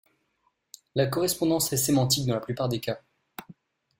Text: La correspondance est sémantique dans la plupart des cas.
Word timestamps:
La 0.95 1.05
correspondance 1.05 1.71
est 1.73 1.77
sémantique 1.77 2.25
dans 2.25 2.33
la 2.33 2.39
plupart 2.41 2.67
des 2.67 2.79
cas. 2.79 2.99